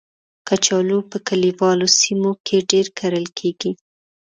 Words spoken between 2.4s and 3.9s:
کې ډېر کرل کېږي